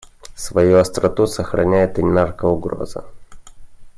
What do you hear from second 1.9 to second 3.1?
и наркоугроза.